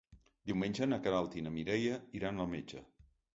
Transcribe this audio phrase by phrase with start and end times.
[0.51, 2.83] Diumenge na Queralt i na Mireia iran al metge.